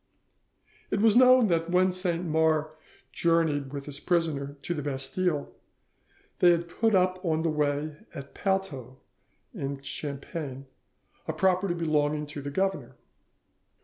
[0.89, 2.71] It was known that when Saint Mars
[3.11, 5.53] journeyed with his prisoner to the Bastille,
[6.39, 8.97] they had put up on the way at Palteau,
[9.53, 10.65] in Champagne,
[11.27, 12.95] a property belonging to the governor.